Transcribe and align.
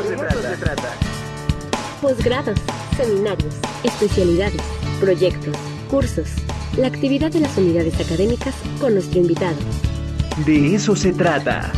eso, 0.00 0.08
se, 0.08 0.16
trata. 0.16 0.56
se 0.56 0.56
trata. 0.56 0.94
Posgrados, 2.00 2.58
seminarios, 2.96 3.54
especialidades, 3.84 4.62
proyectos, 5.00 5.56
cursos, 5.90 6.28
la 6.76 6.86
actividad 6.86 7.30
de 7.30 7.40
las 7.40 7.56
unidades 7.58 8.00
académicas 8.00 8.54
con 8.80 8.94
nuestro 8.94 9.20
invitado. 9.20 9.58
De 10.46 10.74
eso 10.74 10.96
se 10.96 11.12
trata. 11.12 11.72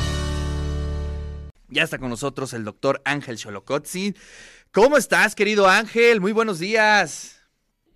Ya 1.68 1.82
está 1.82 1.98
con 1.98 2.10
nosotros 2.10 2.52
el 2.52 2.64
doctor 2.64 3.00
Ángel 3.04 3.36
Cholocotzi. 3.36 4.14
¿Cómo 4.70 4.96
estás, 4.96 5.34
querido 5.34 5.68
Ángel? 5.68 6.20
Muy 6.20 6.32
buenos 6.32 6.58
días. 6.58 7.40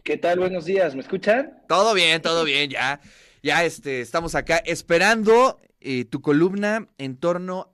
¿Qué 0.03 0.17
tal? 0.17 0.39
Buenos 0.39 0.65
días. 0.65 0.95
¿Me 0.95 1.03
escuchan? 1.03 1.63
Todo 1.69 1.95
bien, 1.95 2.23
todo 2.23 2.45
bien, 2.45 2.71
ya. 2.71 3.01
Ya 3.43 3.65
este, 3.65 4.01
estamos 4.01 4.35
acá 4.35 4.57
esperando 4.65 5.61
eh, 5.81 6.05
tu 6.05 6.21
columna 6.21 6.89
en 6.99 7.17
torno 7.17 7.73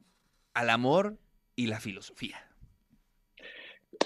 al 0.54 0.70
amor 0.70 1.18
y 1.56 1.66
la 1.66 1.80
filosofía. 1.80 2.36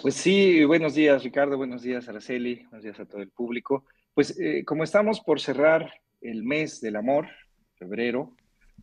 Pues 0.02 0.14
sí, 0.14 0.64
buenos 0.64 0.94
días 0.94 1.22
Ricardo, 1.22 1.56
buenos 1.56 1.82
días 1.82 2.08
Araceli, 2.08 2.62
buenos 2.70 2.82
días 2.82 3.00
a 3.00 3.06
todo 3.06 3.22
el 3.22 3.30
público. 3.30 3.84
Pues 4.14 4.38
eh, 4.38 4.64
como 4.64 4.84
estamos 4.84 5.20
por 5.20 5.40
cerrar 5.40 5.90
el 6.20 6.42
mes 6.42 6.80
del 6.80 6.96
amor, 6.96 7.28
febrero, 7.76 8.34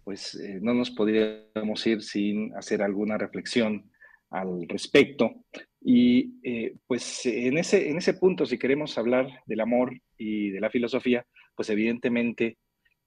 pues 0.04 0.36
eh, 0.36 0.60
no 0.62 0.74
nos 0.74 0.92
podríamos 0.92 1.86
ir 1.88 2.02
sin 2.02 2.56
hacer 2.56 2.82
alguna 2.82 3.18
reflexión 3.18 3.90
al 4.30 4.68
respecto. 4.68 5.32
Y 5.82 6.36
eh, 6.44 6.76
pues 6.88 7.26
en 7.26 7.58
ese, 7.58 7.90
en 7.90 7.98
ese 7.98 8.14
punto, 8.14 8.46
si 8.46 8.58
queremos 8.58 8.98
hablar 8.98 9.28
del 9.46 9.60
amor 9.60 10.00
y 10.18 10.50
de 10.52 10.62
la 10.62 10.70
filosofía, 10.70 11.26
pues 11.56 11.70
evidentemente 11.70 12.58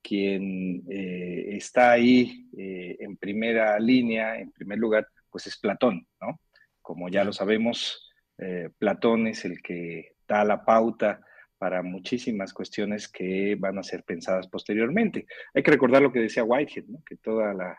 quien 0.03 0.85
está 0.89 1.91
ahí 1.91 2.47
en 2.57 3.17
primera 3.17 3.77
línea, 3.81 4.39
en 4.39 4.53
primer 4.53 4.79
lugar, 4.79 5.09
pues 5.37 5.49
es 5.49 5.59
Platón, 5.59 6.07
¿no? 6.19 6.41
Como 6.81 7.11
ya 7.11 7.23
lo 7.23 7.31
sabemos, 7.31 8.11
eh, 8.39 8.71
Platón 8.79 9.27
es 9.27 9.45
el 9.45 9.61
que 9.61 10.15
da 10.27 10.47
la 10.47 10.65
pauta 10.65 11.21
para 11.59 11.83
muchísimas 11.83 12.55
cuestiones 12.55 13.07
que 13.07 13.55
van 13.59 13.77
a 13.77 13.83
ser 13.83 14.03
pensadas 14.05 14.49
posteriormente. 14.49 15.27
Hay 15.53 15.63
que 15.63 15.73
recordar 15.73 16.01
lo 16.01 16.11
que 16.11 16.21
decía 16.21 16.43
Whitehead, 16.43 16.87
que 17.05 17.17
toda 17.17 17.53
la, 17.53 17.77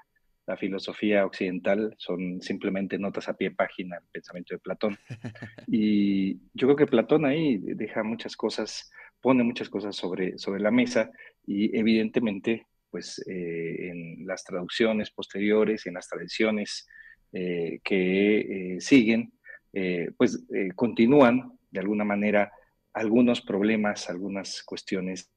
filosofía 0.57 1.25
occidental 1.25 1.95
son 1.97 2.41
simplemente 2.41 2.99
notas 2.99 3.27
a 3.27 3.35
pie 3.35 3.49
página 3.49 3.95
del 3.95 4.07
pensamiento 4.11 4.53
de 4.53 4.59
Platón. 4.59 4.95
Y 5.67 6.35
yo 6.53 6.67
creo 6.67 6.75
que 6.75 6.85
Platón 6.85 7.25
ahí 7.25 7.57
deja 7.57 8.03
muchas 8.03 8.37
cosas, 8.37 8.91
pone 9.19 9.43
muchas 9.43 9.67
cosas 9.67 9.95
sobre, 9.95 10.37
sobre 10.37 10.61
la 10.61 10.69
mesa 10.69 11.09
y 11.43 11.75
evidentemente, 11.75 12.67
pues 12.91 13.17
eh, 13.27 13.89
en 13.89 14.27
las 14.27 14.43
traducciones 14.43 15.09
posteriores, 15.09 15.87
en 15.87 15.95
las 15.95 16.07
tradiciones 16.07 16.87
eh, 17.33 17.79
que 17.83 18.75
eh, 18.75 18.81
siguen, 18.81 19.33
eh, 19.73 20.11
pues 20.17 20.45
continúan 20.75 21.51
de 21.69 21.79
alguna 21.79 22.05
manera 22.05 22.51
algunos 22.93 23.41
problemas, 23.41 24.09
algunas 24.09 24.63
cuestiones 24.63 25.31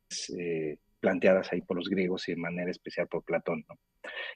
planteadas 1.01 1.53
ahí 1.53 1.61
por 1.63 1.77
los 1.77 1.89
griegos 1.89 2.29
y 2.29 2.33
de 2.33 2.41
manera 2.41 2.71
especial 2.71 3.09
por 3.09 3.25
Platón. 3.25 3.65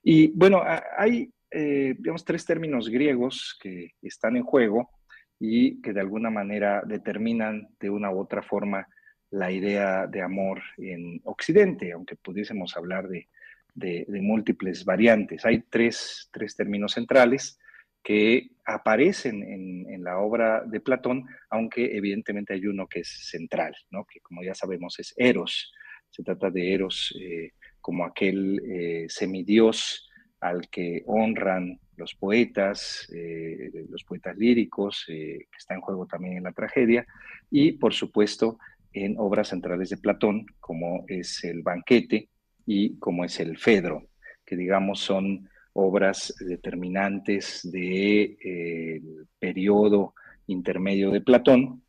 Y 0.02 0.28
bueno, 0.36 0.62
hay, 0.98 1.30
digamos, 1.50 2.24
tres 2.24 2.44
términos 2.44 2.90
griegos 2.90 3.56
que 3.62 3.92
están 4.02 4.36
en 4.36 4.42
juego 4.42 4.90
y 5.38 5.80
que 5.80 5.92
de 5.92 6.00
alguna 6.00 6.30
manera 6.30 6.82
determinan 6.84 7.68
de 7.80 7.88
una 7.88 8.10
u 8.10 8.20
otra 8.20 8.42
forma 8.42 8.86
la 9.30 9.50
idea 9.50 10.06
de 10.06 10.22
amor 10.22 10.60
en 10.76 11.20
Occidente, 11.24 11.92
aunque 11.92 12.16
pudiésemos 12.16 12.76
hablar 12.76 13.08
de 13.08 13.28
de, 13.74 14.06
múltiples 14.08 14.84
variantes. 14.84 15.44
Hay 15.44 15.64
tres, 15.68 16.30
términos 16.56 16.92
centrales 16.92 17.58
que 18.02 18.50
aparecen 18.64 19.42
en, 19.42 20.04
la 20.04 20.18
obra 20.18 20.62
de 20.66 20.80
Platón, 20.80 21.24
aunque 21.48 21.96
evidentemente 21.96 22.52
hay 22.52 22.66
uno 22.66 22.86
que 22.86 23.00
es 23.00 23.28
central, 23.30 23.74
¿no? 23.90 24.04
que 24.04 24.20
como 24.20 24.42
ya 24.42 24.54
sabemos 24.54 24.98
es 24.98 25.14
Eros. 25.16 25.72
Se 26.10 26.22
trata 26.22 26.50
de 26.50 26.74
Eros 26.74 27.16
eh, 27.18 27.52
como 27.80 28.04
aquel 28.04 28.60
eh, 28.66 29.06
semidios 29.08 30.10
al 30.40 30.68
que 30.68 31.02
honran 31.06 31.80
los 31.96 32.14
poetas, 32.14 33.08
eh, 33.14 33.70
los 33.88 34.04
poetas 34.04 34.36
líricos, 34.36 35.04
que 35.06 35.46
está 35.56 35.72
en 35.72 35.80
juego 35.80 36.06
también 36.06 36.36
en 36.36 36.42
la 36.42 36.52
tragedia, 36.52 37.06
y 37.50 37.72
por 37.72 37.94
supuesto 37.94 38.58
en 38.92 39.14
obras 39.18 39.48
centrales 39.48 39.88
de 39.88 39.96
Platón, 39.96 40.44
como 40.60 41.04
es 41.08 41.42
el 41.44 41.62
banquete, 41.62 42.28
y 42.66 42.98
como 42.98 43.24
es 43.24 43.40
el 43.40 43.58
Fedro, 43.58 44.08
que 44.44 44.56
digamos 44.56 45.00
son 45.00 45.48
obras 45.74 46.34
determinantes 46.40 47.60
del 47.64 47.72
de, 47.72 48.38
eh, 48.44 49.02
periodo 49.38 50.14
intermedio 50.46 51.10
de 51.10 51.20
Platón 51.20 51.82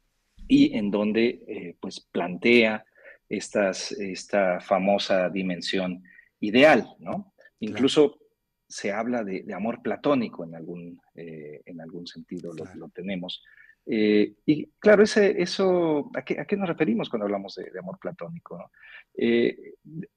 y 0.48 0.76
en 0.78 0.92
donde 0.92 1.44
eh, 1.48 1.76
pues 1.80 2.00
plantea 2.00 2.86
estas, 3.30 3.92
esta 3.92 4.60
famosa 4.60 5.30
dimensión 5.30 6.04
ideal, 6.40 6.88
¿no? 7.00 7.34
Incluso 7.60 8.20
se 8.68 8.92
habla 8.92 9.24
de, 9.24 9.46
amor 9.54 9.82
platónico 9.82 10.44
en 10.44 10.56
algún, 10.56 11.02
eh, 11.16 11.62
en 11.66 11.82
algún 11.82 12.08
sentido, 12.08 12.54
lo, 12.54 12.90
tenemos. 12.90 13.44
Y 13.88 14.66
claro, 14.80 15.04
ese, 15.04 15.42
eso, 15.42 16.10
¿a 16.16 16.24
qué, 16.24 16.40
¿a 16.40 16.46
qué, 16.46 16.58
nos 16.58 16.68
referimos 16.68 17.10
cuando 17.10 17.26
hablamos 17.26 17.56
de, 17.56 17.80
amor 17.80 18.00
platónico? 18.00 18.72
Eh, 19.18 19.74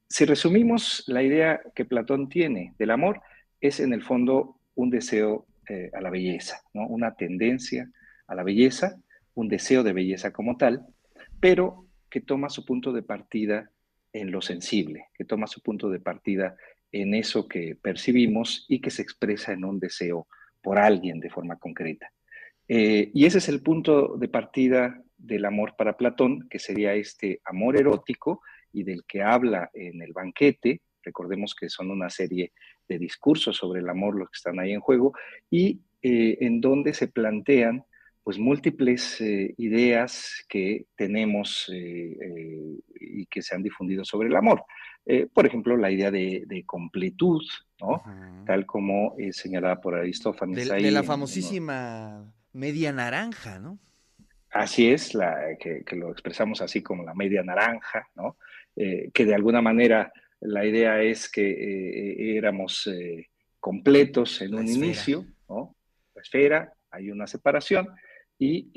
si 0.07 0.25
resumimos 0.25 1.03
la 1.07 1.21
idea 1.21 1.61
que 1.75 1.85
Platón 1.85 2.29
tiene 2.29 2.73
del 2.79 2.91
amor, 2.91 3.21
es 3.61 3.79
en 3.79 3.93
el 3.93 4.01
fondo 4.01 4.59
un 4.75 4.89
deseo 4.89 5.45
eh, 5.69 5.91
a 5.93 6.01
la 6.01 6.09
belleza, 6.09 6.61
¿no? 6.73 6.87
una 6.87 7.15
tendencia 7.15 7.89
a 8.27 8.35
la 8.35 8.43
belleza, 8.43 8.97
un 9.35 9.47
deseo 9.47 9.83
de 9.83 9.93
belleza 9.93 10.31
como 10.31 10.57
tal, 10.57 10.85
pero 11.39 11.85
que 12.09 12.21
toma 12.21 12.49
su 12.49 12.65
punto 12.65 12.91
de 12.91 13.03
partida 13.03 13.69
en 14.13 14.31
lo 14.31 14.41
sensible, 14.41 15.07
que 15.13 15.25
toma 15.25 15.47
su 15.47 15.61
punto 15.61 15.89
de 15.89 15.99
partida 15.99 16.55
en 16.91 17.13
eso 17.13 17.47
que 17.47 17.77
percibimos 17.79 18.65
y 18.67 18.81
que 18.81 18.89
se 18.89 19.01
expresa 19.01 19.53
en 19.53 19.63
un 19.63 19.79
deseo 19.79 20.27
por 20.61 20.79
alguien 20.79 21.19
de 21.19 21.29
forma 21.29 21.57
concreta. 21.57 22.11
Eh, 22.71 23.09
y 23.15 23.25
ese 23.25 23.39
es 23.39 23.49
el 23.49 23.63
punto 23.63 24.15
de 24.15 24.27
partida 24.27 25.01
del 25.17 25.43
amor 25.45 25.75
para 25.75 25.97
Platón, 25.97 26.47
que 26.49 26.59
sería 26.59 26.93
este 26.93 27.41
amor 27.43 27.75
erótico 27.75 28.41
y 28.71 28.83
del 28.83 29.03
que 29.05 29.23
habla 29.23 29.71
en 29.73 30.03
el 30.03 30.13
banquete, 30.13 30.81
recordemos 31.03 31.55
que 31.55 31.67
son 31.67 31.89
una 31.89 32.11
serie 32.11 32.53
de 32.87 32.99
discursos 32.99 33.57
sobre 33.57 33.81
el 33.81 33.89
amor 33.89 34.15
los 34.15 34.29
que 34.29 34.37
están 34.37 34.59
ahí 34.59 34.71
en 34.71 34.81
juego, 34.81 35.13
y 35.49 35.81
eh, 36.03 36.37
en 36.41 36.61
donde 36.61 36.93
se 36.93 37.07
plantean 37.07 37.83
pues 38.23 38.37
múltiples 38.37 39.19
eh, 39.21 39.55
ideas 39.57 40.45
que 40.47 40.85
tenemos 40.95 41.71
y 41.73 43.25
que 43.25 43.41
se 43.41 43.55
han 43.55 43.63
difundido 43.63 44.05
sobre 44.05 44.27
el 44.27 44.35
amor. 44.35 44.63
por 45.33 45.47
ejemplo, 45.47 45.75
la 45.75 45.89
idea 45.89 46.11
de, 46.11 46.63
completud, 46.67 47.41
¿no? 47.81 48.03
Tal 48.45 48.67
como 48.67 49.15
es 49.17 49.37
señalada 49.37 49.81
por 49.81 49.95
Aristófanes. 49.95 50.69
De, 50.69 50.75
de 50.75 50.91
la 50.91 51.01
famosísima 51.01 52.31
media 52.53 52.91
naranja, 52.91 53.59
¿no? 53.59 53.79
Así 54.51 54.91
es, 54.91 55.13
la, 55.13 55.55
que, 55.59 55.83
que, 55.83 55.95
lo 55.95 56.11
expresamos 56.11 56.61
así 56.61 56.81
como 56.81 57.03
la 57.03 57.13
media 57.13 57.43
naranja, 57.43 58.09
¿no? 58.15 58.37
Eh, 58.75 59.11
que 59.13 59.25
de 59.25 59.35
alguna 59.35 59.61
manera 59.61 60.11
la 60.39 60.65
idea 60.65 61.01
es 61.01 61.29
que 61.29 61.49
eh, 61.51 62.37
éramos 62.37 62.87
eh, 62.87 63.27
completos 63.59 64.41
en 64.41 64.55
un 64.55 64.67
inicio, 64.67 65.25
¿no? 65.49 65.75
La 66.15 66.21
esfera, 66.21 66.73
hay 66.89 67.11
una 67.11 67.27
separación 67.27 67.89
y 68.37 68.69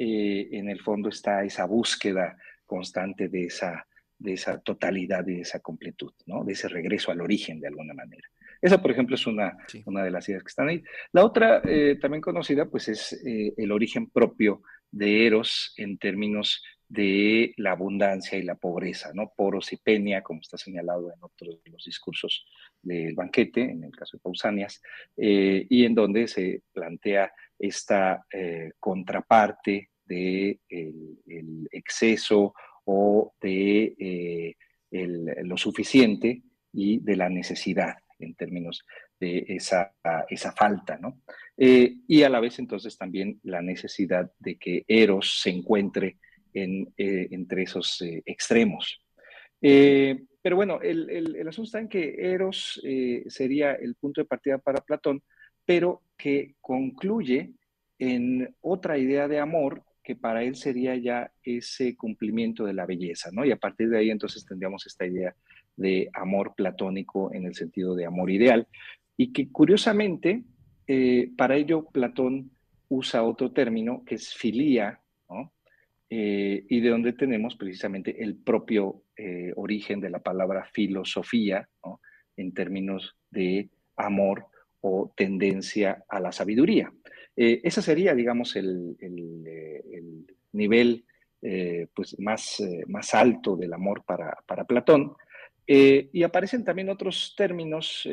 en 0.59 0.69
el 0.69 0.81
fondo 0.81 1.09
está 1.09 1.45
esa 1.45 1.67
búsqueda 1.67 2.37
constante 2.67 3.29
de 3.29 3.45
esa, 3.45 3.87
de 4.19 4.33
esa 4.33 4.59
totalidad 4.59 5.25
y 5.29 5.37
de 5.37 5.41
esa 5.43 5.61
completud, 5.61 6.13
¿no? 6.27 6.43
De 6.43 6.55
ese 6.55 6.69
regreso 6.69 7.13
al 7.13 7.21
origen 7.21 7.61
de 7.61 7.69
alguna 7.69 7.95
manera. 7.95 8.29
Esa, 8.63 8.81
por 8.81 8.93
ejemplo, 8.93 9.17
es 9.17 9.27
una, 9.27 9.57
una 9.85 10.05
de 10.05 10.11
las 10.11 10.27
ideas 10.29 10.43
que 10.43 10.49
están 10.49 10.69
ahí. 10.69 10.83
La 11.13 11.25
otra, 11.25 11.61
también 12.01 12.23
conocida, 12.23 12.67
pues 12.67 12.89
es 12.89 13.21
el 13.25 13.73
origen 13.73 14.09
propio 14.09 14.63
de 14.93 15.27
Eros 15.27 15.75
en 15.77 15.99
términos 15.99 16.63
de 16.93 17.55
la 17.57 17.73
abundancia 17.73 18.37
y 18.37 18.43
la 18.43 18.57
pobreza, 18.57 19.13
¿no? 19.15 19.33
Poros 19.35 19.73
y 19.73 19.79
penia, 19.79 20.23
como 20.23 20.43
está 20.43 20.59
señalado 20.59 21.11
en 21.11 21.19
otros 21.23 21.63
de 21.65 21.71
los 21.71 21.85
discursos 21.85 22.45
del 22.83 23.15
banquete, 23.15 23.63
en 23.63 23.85
el 23.85 23.93
caso 23.93 24.19
de 24.19 24.23
Pausanias, 24.23 24.83
eh, 25.17 25.67
y 25.71 25.87
en 25.87 25.95
donde 25.95 26.29
se 26.29 26.63
plantea 26.71 27.33
esta 27.59 28.27
eh, 28.31 28.73
contraparte 28.79 29.89
de 30.05 30.61
el, 30.69 31.69
exceso 31.71 32.53
o 32.85 33.33
de 33.41 33.95
eh, 33.99 34.57
lo 35.45 35.57
suficiente 35.57 36.43
y 36.75 36.99
de 36.99 37.17
la 37.17 37.31
necesidad 37.31 37.97
en 38.23 38.35
términos 38.35 38.85
de 39.19 39.45
esa, 39.49 39.95
esa 40.29 40.53
falta, 40.53 40.99
¿no? 40.99 41.21
y 41.57 42.23
a 42.23 42.29
la 42.29 42.41
vez 42.41 42.59
entonces 42.59 42.97
también 42.99 43.39
la 43.45 43.63
necesidad 43.63 44.33
de 44.41 44.57
que 44.57 44.85
Eros 44.89 45.41
se 45.43 45.51
encuentre 45.51 46.17
eh, 46.55 47.29
entre 47.31 47.63
esos 47.63 48.03
eh, 48.03 48.23
extremos. 48.27 49.03
Eh, 49.63 50.25
pero 50.43 50.57
bueno, 50.57 50.81
el, 50.83 51.09
el, 51.09 51.49
asunto 51.49 51.67
está 51.67 51.79
en 51.79 51.89
que 51.89 52.15
Eros 52.19 52.81
sería 53.29 53.73
el 53.73 53.95
punto 53.95 54.21
de 54.21 54.27
partida 54.27 54.59
para 54.59 54.83
Platón, 54.83 55.23
pero 55.65 56.03
que 56.19 56.57
concluye 56.61 57.53
en 57.99 58.55
otra 58.61 58.99
idea 58.99 59.29
de 59.29 59.39
amor 59.39 59.83
que 60.03 60.17
para 60.17 60.43
él 60.43 60.57
sería 60.57 60.97
ya 60.97 61.33
ese 61.45 61.97
cumplimiento 61.97 62.65
de 62.65 62.75
la 62.75 62.87
belleza, 62.87 63.31
¿no? 63.33 63.45
Y 63.45 63.53
a 63.53 63.57
partir 63.57 63.89
de 63.89 63.99
ahí 63.99 64.11
entonces 64.11 64.45
tendríamos 64.45 64.85
esta 64.87 65.07
idea 65.07 65.35
de 65.77 66.11
amor 66.13 66.55
platónico 66.57 67.33
en 67.33 67.47
el 67.47 67.55
sentido 67.55 67.95
de 67.95 68.07
amor 68.07 68.31
ideal, 68.31 68.67
y 69.17 69.33
que 69.33 69.51
curiosamente, 69.51 70.43
eh, 70.87 71.31
para 71.37 71.57
ello 71.57 71.87
Platón 71.87 72.51
usa 72.89 73.23
otro 73.23 73.53
término 73.53 74.05
que 74.05 74.17
es 74.17 74.35
filía. 74.35 74.99
Eh, 76.15 76.67
y 76.69 76.81
de 76.81 76.91
donde 76.91 77.15
tenemos 77.15 77.57
precisamente 77.57 78.23
el 78.23 78.37
propio 78.37 79.05
eh, 79.17 79.51
origen 79.57 79.99
de 79.99 80.11
la 80.11 80.19
palabra 80.19 80.69
filosofía, 80.71 81.67
en 82.37 82.53
términos 82.53 83.17
de 83.31 83.71
amor 83.97 84.45
o 84.83 85.15
tendencia 85.17 86.05
a 86.11 86.21
la 86.21 86.31
sabiduría. 86.31 86.93
Ese 87.35 87.81
sería, 87.81 88.15
digamos, 88.15 88.57
el, 88.57 88.95
nivel 90.53 91.07
pues 91.95 92.19
más, 92.19 92.63
más 92.89 93.15
alto 93.15 93.57
del 93.57 93.73
amor 93.73 94.05
para, 94.05 94.37
para 94.47 94.67
Platón. 94.67 95.15
Y 95.67 96.23
aparecen 96.23 96.65
también 96.65 96.89
otros 96.89 97.35
términos, 97.37 98.09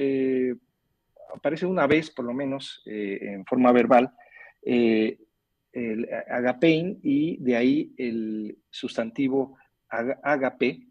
aparece 1.35 1.65
una 1.65 1.87
vez 1.87 2.11
por 2.11 2.25
lo 2.25 2.33
menos 2.33 2.81
en 2.85 3.45
forma 3.45 3.71
verbal, 3.71 4.13
el 4.61 6.09
agapein 6.29 6.99
y 7.03 7.37
de 7.37 7.55
ahí 7.55 7.93
el 7.97 8.57
sustantivo 8.69 9.57
agape, 9.89 10.87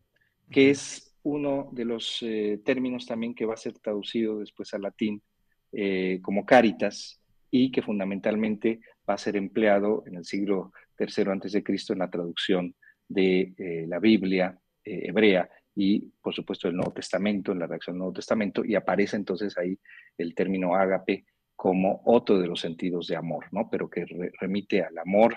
que 0.51 0.71
es 0.71 1.09
uno 1.23 1.69
de 1.73 1.85
los 1.85 2.19
eh, 2.23 2.61
términos 2.65 3.07
también 3.07 3.35
que 3.35 3.45
va 3.45 3.55
a 3.55 3.59
ser 3.59 3.79
traducido 3.79 4.39
después 4.39 4.73
al 4.75 4.83
latín 4.83 5.23
eh, 5.73 6.21
como 6.23 6.47
caritas 6.47 7.21
y 7.51 7.71
que 7.71 7.83
fundamentalmente 7.83 8.81
va 9.09 9.15
a 9.15 9.19
ser 9.19 9.37
empleado 9.37 10.05
en 10.07 10.17
el 10.17 10.25
siglo 10.25 10.73
III 10.99 11.31
antes 11.31 11.53
de 11.53 11.63
Cristo 11.63 11.93
en 11.93 12.01
la 12.01 12.11
traducción 12.11 12.75
de 13.09 13.55
eh, 13.59 13.87
la 13.89 13.99
Biblia 13.99 14.59
hebrea 14.85 15.51
y 15.81 16.01
por 16.21 16.35
supuesto 16.35 16.67
el 16.67 16.75
Nuevo 16.75 16.93
Testamento, 16.93 17.53
en 17.53 17.61
la 17.61 17.69
reacción 17.69 17.95
del 17.95 18.01
Nuevo 18.01 18.15
Testamento, 18.15 18.65
y 18.65 18.75
aparece 18.75 19.15
entonces 19.15 19.57
ahí 19.57 19.79
el 20.17 20.35
término 20.35 20.75
ágape 20.75 21.25
como 21.55 22.03
otro 22.05 22.37
de 22.41 22.49
los 22.49 22.61
sentidos 22.61 23.07
de 23.07 23.15
amor, 23.15 23.47
¿no? 23.53 23.69
Pero 23.71 23.89
que 23.89 24.05
remite 24.41 24.83
al 24.83 24.99
amor 24.99 25.37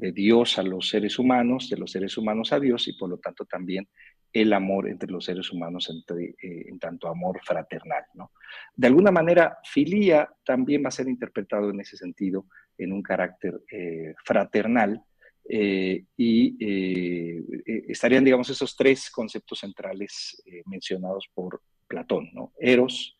de 0.00 0.10
Dios 0.12 0.58
a 0.58 0.62
los 0.62 0.88
seres 0.88 1.18
humanos, 1.18 1.68
de 1.68 1.76
los 1.76 1.92
seres 1.92 2.16
humanos 2.16 2.52
a 2.52 2.58
Dios 2.58 2.88
y 2.88 2.94
por 2.94 3.08
lo 3.08 3.18
tanto 3.18 3.44
también 3.44 3.86
el 4.32 4.52
amor 4.52 4.88
entre 4.88 5.10
los 5.10 5.26
seres 5.26 5.52
humanos 5.52 5.88
eh, 5.90 6.34
en 6.66 6.78
tanto 6.80 7.06
amor 7.06 7.38
fraternal, 7.44 8.02
¿no? 8.14 8.32
De 8.74 8.86
alguna 8.86 9.10
manera, 9.10 9.58
filía 9.62 10.28
también 10.44 10.82
va 10.82 10.88
a 10.88 10.92
ser 10.98 11.06
interpretado 11.06 11.68
en 11.68 11.80
ese 11.80 11.98
sentido, 11.98 12.46
en 12.78 12.92
un 12.92 13.02
carácter 13.02 13.60
eh, 13.70 14.14
fraternal, 14.24 15.02
eh, 15.48 16.04
y 16.16 16.56
estarían, 17.90 18.24
digamos, 18.24 18.48
esos 18.50 18.74
tres 18.76 19.10
conceptos 19.10 19.60
centrales 19.60 20.42
mencionados 20.66 21.28
por 21.34 21.60
Platón, 21.86 22.30
¿no? 22.32 22.52
Eros, 22.58 23.18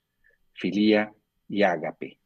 filía 0.55 1.13
y 1.49 1.63
ágape. 1.63 2.19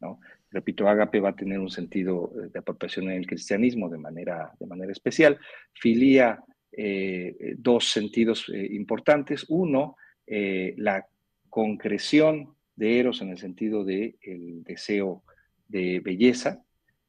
Repito, 0.50 0.89
ágape 0.89 1.21
va 1.21 1.31
a 1.31 1.37
tener 1.37 1.59
un 1.59 1.71
sentido 1.71 2.33
eh, 2.37 2.49
de 2.53 2.59
apropiación 2.59 3.11
en 3.11 3.19
el 3.19 3.27
cristianismo 3.27 3.89
de 3.89 3.99
manera, 3.99 4.53
de 4.59 4.67
manera 4.67 4.93
especial. 4.93 5.39
Filía, 5.75 6.43
eh, 6.73 7.55
dos 7.59 7.91
sentidos 7.91 8.49
eh, 8.49 8.69
importantes. 8.73 9.44
Uno, 9.49 9.97
la 10.27 11.06
concreción 11.49 12.55
de 12.77 13.01
Eros 13.01 13.23
en 13.23 13.31
el 13.31 13.39
sentido 13.39 13.83
del 13.83 14.17
el 14.21 14.62
deseo 14.62 15.23
de 15.69 16.01
belleza 16.01 16.62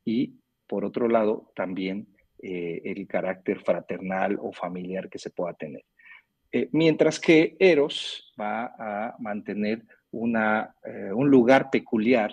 y, 0.06 0.36
por 0.66 0.86
otro 0.86 1.10
lado, 1.10 1.52
también 1.54 2.08
el 2.42 3.08
carácter 3.08 3.60
fraternal 3.60 4.38
o 4.42 4.52
familiar 4.52 5.10
que 5.10 5.20
se 5.20 5.30
pueda 5.30 5.54
tener. 5.54 5.84
mientras 6.72 7.20
que 7.20 7.56
Eros 7.60 8.34
va 8.40 8.74
a 8.78 9.16
mantener 9.20 9.84
una, 10.12 10.74
eh, 10.84 11.12
un 11.14 11.30
lugar 11.30 11.70
peculiar 11.70 12.32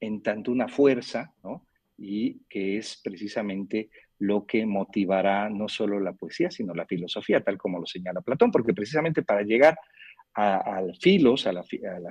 en 0.00 0.22
tanto 0.22 0.50
una 0.50 0.68
fuerza, 0.68 1.32
¿no? 1.44 1.66
y 1.96 2.40
que 2.48 2.78
es 2.78 3.00
precisamente 3.02 3.90
lo 4.18 4.46
que 4.46 4.66
motivará 4.66 5.48
no 5.48 5.68
solo 5.68 6.00
la 6.00 6.12
poesía, 6.12 6.50
sino 6.50 6.74
la 6.74 6.86
filosofía, 6.86 7.42
tal 7.42 7.58
como 7.58 7.78
lo 7.78 7.86
señala 7.86 8.20
Platón, 8.20 8.50
porque 8.50 8.74
precisamente 8.74 9.22
para 9.22 9.42
llegar 9.42 9.76
al 10.34 10.96
filos, 10.96 11.46
a 11.46 11.52
la, 11.52 11.62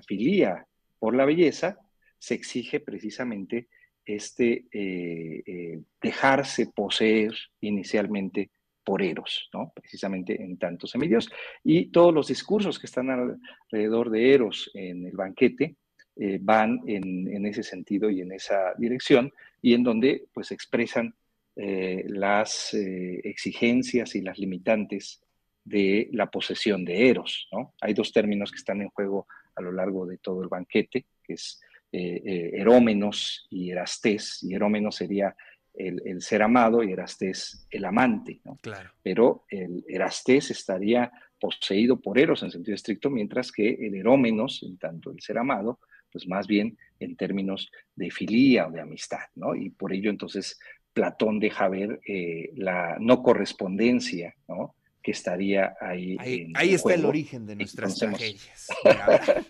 filía 0.06 0.66
por 1.00 1.16
la 1.16 1.26
belleza, 1.26 1.78
se 2.20 2.36
exige 2.36 2.80
precisamente 2.80 3.68
este 4.06 4.66
eh, 4.72 5.44
eh, 5.46 5.80
dejarse 6.02 6.68
poseer 6.68 7.34
inicialmente 7.62 8.50
por 8.84 9.02
Eros, 9.02 9.50
¿no? 9.54 9.72
precisamente 9.76 10.42
en 10.42 10.58
tantos 10.58 10.92
semidios. 10.92 11.30
Y 11.64 11.88
todos 11.88 12.14
los 12.14 12.28
discursos 12.28 12.80
que 12.80 12.88
están 12.88 13.10
alrededor 13.10 14.10
de 14.10 14.34
Eros 14.34 14.72
en 14.74 15.06
el 15.06 15.16
banquete 15.16 15.76
eh, 16.16 16.40
van 16.42 16.82
en, 16.88 17.46
ese 17.46 17.64
sentido 17.64 18.10
y 18.10 18.22
en 18.22 18.32
esa 18.32 18.74
dirección, 18.78 19.32
y 19.62 19.74
en 19.74 19.84
donde 19.84 20.26
pues 20.34 20.52
expresan 20.52 21.16
las 21.54 22.74
exigencias 22.74 24.16
y 24.16 24.22
las 24.22 24.40
limitantes 24.40 25.22
de 25.64 26.10
la 26.14 26.32
posesión 26.32 26.86
de 26.86 27.10
Eros. 27.10 27.50
¿no? 27.52 27.76
Hay 27.82 27.94
dos 27.94 28.12
términos 28.12 28.52
que 28.52 28.58
están 28.58 28.82
en 28.82 28.90
juego 28.90 29.28
a 29.56 29.62
lo 29.62 29.72
largo 29.72 30.06
de 30.06 30.18
todo 30.18 30.42
el 30.42 30.48
banquete, 30.48 31.06
que 31.24 31.34
es 31.34 31.60
Erómenos 31.92 33.48
y 33.50 33.72
Erastés, 33.72 34.40
y 34.44 34.54
Erómenos 34.54 34.96
sería 34.96 35.36
el, 35.74 36.22
ser 36.22 36.42
amado 36.44 36.84
y 36.84 36.92
Erastés 36.92 37.68
el 37.70 37.86
amante, 37.86 38.40
¿no? 38.44 38.58
Claro. 38.62 38.92
Pero 39.02 39.46
el 39.50 39.84
Erastés 39.88 40.52
estaría 40.52 41.12
poseído 41.40 42.00
por 42.00 42.20
Eros 42.20 42.44
en 42.44 42.52
sentido 42.52 42.76
estricto, 42.76 43.10
mientras 43.10 43.52
que 43.52 43.70
el 43.70 43.96
Erómenos, 43.96 44.64
en 44.64 44.78
tanto 44.78 45.12
el 45.12 45.20
ser 45.22 45.38
amado, 45.38 45.80
pues 46.12 46.28
más 46.28 46.46
bien 46.46 46.78
en 47.00 47.16
términos 47.16 47.72
de 47.96 48.12
filía 48.12 48.68
o 48.68 48.72
de 48.72 48.82
amistad, 48.82 49.26
¿no? 49.36 49.56
Y 49.56 49.70
por 49.70 49.94
ello 49.94 50.10
entonces 50.10 50.60
Platón 50.94 51.40
deja 51.40 51.70
ver 51.70 52.00
eh, 52.06 52.52
la 52.56 52.98
no 53.00 53.24
correspondencia, 53.24 54.36
¿no? 54.48 54.76
Que 55.02 55.12
estaría 55.12 55.76
ahí. 55.82 56.18
Ahí, 56.56 56.74
está 56.74 56.94
el 56.94 57.06
origen 57.06 57.46
de 57.46 57.56
nuestras 57.56 57.96
tragedias. 57.96 58.68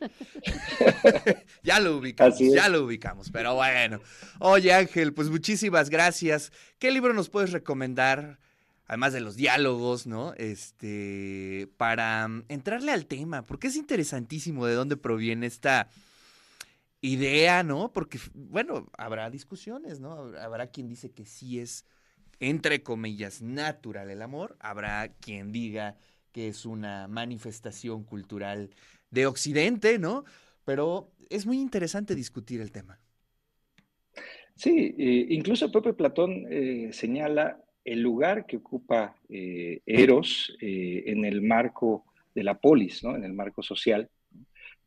ya 1.63 1.79
lo 1.79 1.97
ubicamos, 1.97 2.39
ya 2.39 2.69
lo 2.69 2.85
ubicamos, 2.85 3.29
pero 3.31 3.55
bueno. 3.55 3.99
Oye 4.39 4.73
Ángel, 4.73 5.13
pues 5.13 5.29
muchísimas 5.29 5.89
gracias. 5.89 6.51
¿Qué 6.79 6.91
libro 6.91 7.13
nos 7.13 7.29
puedes 7.29 7.51
recomendar? 7.51 8.39
Además 8.85 9.13
de 9.13 9.21
los 9.21 9.37
diálogos, 9.37 10.05
¿no? 10.05 10.33
Este, 10.33 11.69
para 11.77 12.27
mm, 12.27 12.43
entrarle 12.49 12.91
al 12.91 13.05
tema, 13.05 13.45
porque 13.45 13.67
es 13.67 13.77
interesantísimo 13.77 14.65
de 14.65 14.73
dónde 14.73 14.97
proviene 14.97 15.47
esta 15.47 15.89
idea, 16.99 17.63
¿no? 17.63 17.93
Porque, 17.93 18.19
bueno, 18.33 18.89
habrá 18.97 19.29
discusiones, 19.29 20.01
¿no? 20.01 20.33
Habrá 20.37 20.67
quien 20.67 20.89
dice 20.89 21.11
que 21.11 21.25
sí 21.25 21.59
es 21.59 21.85
entre 22.41 22.81
comillas, 22.81 23.41
natural 23.41 24.09
el 24.09 24.21
amor, 24.21 24.57
habrá 24.59 25.13
quien 25.21 25.51
diga 25.51 25.95
que 26.33 26.47
es 26.47 26.65
una 26.65 27.07
manifestación 27.07 28.03
cultural 28.03 28.71
de 29.11 29.27
Occidente, 29.27 29.99
¿no? 29.99 30.25
Pero 30.65 31.11
es 31.29 31.45
muy 31.45 31.59
interesante 31.59 32.15
discutir 32.15 32.59
el 32.59 32.71
tema. 32.71 32.99
Sí, 34.55 34.95
eh, 34.97 35.27
incluso 35.29 35.65
el 35.65 35.71
propio 35.71 35.95
Platón 35.95 36.45
eh, 36.49 36.89
señala 36.91 37.63
el 37.85 38.01
lugar 38.01 38.45
que 38.47 38.57
ocupa 38.57 39.15
eh, 39.29 39.81
Eros 39.85 40.55
en 40.59 41.25
el 41.25 41.41
marco 41.41 42.05
de 42.33 42.43
la 42.43 42.59
polis, 42.59 43.03
¿no? 43.03 43.15
en 43.15 43.23
el 43.23 43.33
marco 43.33 43.63
social, 43.63 44.09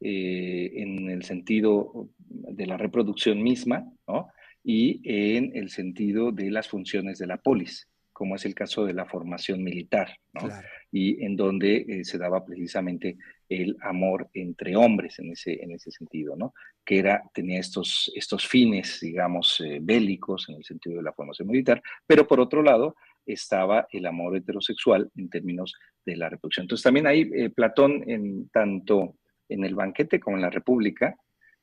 en 0.00 1.08
el 1.08 1.22
sentido 1.22 2.10
de 2.18 2.66
la 2.66 2.76
reproducción 2.76 3.42
misma, 3.42 3.90
¿no? 4.06 4.28
Y 4.64 5.02
en 5.04 5.54
el 5.54 5.68
sentido 5.68 6.32
de 6.32 6.50
las 6.50 6.68
funciones 6.68 7.18
de 7.18 7.26
la 7.26 7.36
polis, 7.36 7.86
como 8.14 8.36
es 8.36 8.46
el 8.46 8.54
caso 8.54 8.86
de 8.86 8.94
la 8.94 9.04
formación 9.04 9.62
militar, 9.62 10.16
¿no? 10.32 10.48
y 10.90 11.22
en 11.22 11.36
donde 11.36 11.84
eh, 11.86 12.04
se 12.04 12.16
daba 12.16 12.44
precisamente 12.44 13.18
el 13.48 13.76
amor 13.82 14.30
entre 14.32 14.74
hombres 14.76 15.18
en 15.18 15.32
ese, 15.32 15.62
en 15.62 15.72
ese 15.72 15.90
sentido, 15.90 16.34
¿no? 16.34 16.54
que 16.84 16.98
era, 16.98 17.22
tenía 17.34 17.60
estos, 17.60 18.10
estos 18.14 18.46
fines, 18.46 19.00
digamos, 19.02 19.60
eh, 19.60 19.80
bélicos 19.82 20.48
en 20.48 20.56
el 20.56 20.64
sentido 20.64 20.96
de 20.96 21.02
la 21.02 21.12
formación 21.12 21.48
militar, 21.48 21.82
pero 22.06 22.26
por 22.26 22.40
otro 22.40 22.62
lado 22.62 22.96
estaba 23.26 23.86
el 23.90 24.06
amor 24.06 24.36
heterosexual 24.36 25.10
en 25.16 25.28
términos 25.28 25.74
de 26.06 26.16
la 26.16 26.28
reproducción. 26.28 26.64
Entonces 26.64 26.84
también 26.84 27.06
ahí 27.06 27.30
eh, 27.34 27.50
Platón, 27.50 28.02
en, 28.06 28.48
tanto 28.48 29.16
en 29.48 29.64
el 29.64 29.74
banquete 29.74 30.20
como 30.20 30.36
en 30.36 30.42
la 30.42 30.50
República, 30.50 31.16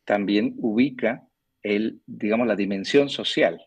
también 0.05 0.53
ubica 0.58 1.24
el, 1.63 2.01
digamos, 2.06 2.48
la 2.48 2.56
dimensión 2.56 3.10
social 3.10 3.62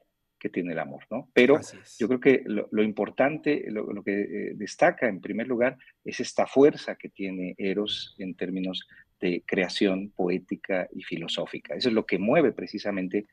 que 0.45 0.51
tiene 0.51 0.73
el 0.73 0.79
amor, 0.79 1.05
¿no? 1.11 1.31
Pero 1.33 1.59
yo 1.99 2.07
creo 2.07 2.21
que 2.21 2.43
lo, 2.45 2.83
importante, 2.83 3.65
lo, 3.71 4.03
que 4.03 4.21
eh, 4.21 4.53
destaca 4.55 5.09
en 5.09 5.23
primer 5.23 5.47
lugar 5.47 5.79
es 6.05 6.21
esta 6.21 6.47
fuerza 6.47 6.97
que 6.97 7.09
tiene 7.09 7.55
Eros 7.57 8.15
en 8.19 8.35
términos 8.35 8.87
de 9.19 9.43
creación 9.47 10.11
poética 10.11 10.87
y 10.93 11.03
filosófica. 11.03 11.75
Eso 11.75 11.89
es 11.89 11.95
lo 11.95 12.05
que 12.05 12.19
mueve 12.19 12.53
precisamente 12.53 13.27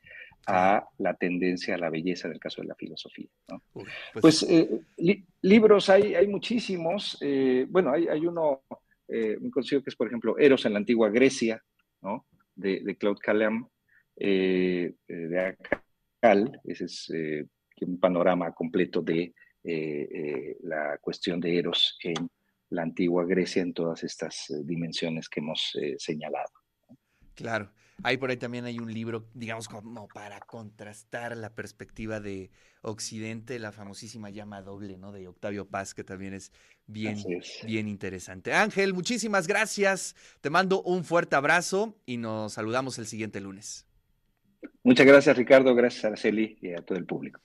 a 0.46 0.88
la 0.96 1.12
tendencia 1.12 1.74
a 1.74 1.78
la 1.78 1.90
belleza 1.90 2.28
en 2.28 2.32
el 2.32 2.40
caso 2.40 2.62
de 2.62 2.68
la 2.68 2.74
filosofía. 2.76 3.28
pues, 3.74 3.86
pues 4.18 4.42
eh, 4.44 4.80
libros 5.42 5.90
hay, 5.90 6.14
hay 6.14 6.28
muchísimos. 6.28 7.18
Eh, 7.20 7.66
bueno, 7.68 7.92
hay, 7.92 8.08
hay 8.08 8.24
uno 8.26 8.62
muy 9.38 9.50
conocido 9.50 9.82
que 9.82 9.90
es, 9.90 9.96
por 9.96 10.06
ejemplo, 10.06 10.38
Eros 10.38 10.64
en 10.64 10.72
la 10.72 10.78
antigua 10.78 11.10
Grecia, 11.10 11.62
¿no? 12.00 12.26
de, 12.54 12.80
de 12.80 12.96
Claude 12.96 13.20
Callam, 14.16 14.94
de 15.08 15.56
Acal. 16.20 16.60
Ese 16.64 16.84
es 16.84 17.12
un 17.80 17.98
panorama 17.98 18.52
completo 18.52 19.02
de 19.02 19.34
la 20.62 20.98
cuestión 21.00 21.40
de 21.40 21.58
Eros 21.58 21.98
en 22.02 22.30
la 22.70 22.82
antigua 22.82 23.24
Grecia 23.26 23.62
en 23.62 23.74
todas 23.74 24.02
estas 24.02 24.46
dimensiones 24.64 25.28
que 25.28 25.40
hemos 25.40 25.76
señalado. 25.98 26.50
Claro. 27.34 27.72
Ahí 28.04 28.16
por 28.16 28.30
ahí 28.30 28.36
también 28.36 28.64
hay 28.64 28.78
un 28.78 28.92
libro, 28.92 29.28
digamos, 29.32 29.68
como 29.68 30.08
para 30.08 30.40
contrastar 30.40 31.36
la 31.36 31.54
perspectiva 31.54 32.18
de 32.18 32.50
Occidente, 32.80 33.60
la 33.60 33.70
famosísima 33.70 34.30
llama 34.30 34.60
doble, 34.62 34.96
¿no? 34.96 35.12
De 35.12 35.28
Octavio 35.28 35.68
Paz, 35.68 35.94
que 35.94 36.02
también 36.02 36.34
es 36.34 36.50
bien, 36.86 37.22
bien 37.64 37.86
interesante. 37.86 38.54
Ángel, 38.54 38.92
muchísimas 38.92 39.46
gracias. 39.46 40.16
Te 40.40 40.50
mando 40.50 40.82
un 40.82 41.04
fuerte 41.04 41.36
abrazo 41.36 41.96
y 42.04 42.16
nos 42.16 42.54
saludamos 42.54 42.98
el 42.98 43.06
siguiente 43.06 43.40
lunes. 43.40 43.86
Muchas 44.84 45.06
gracias, 45.06 45.36
Ricardo. 45.36 45.74
Gracias, 45.74 46.04
Araceli 46.04 46.58
y 46.60 46.72
a 46.72 46.82
todo 46.82 46.98
el 46.98 47.06
público. 47.06 47.40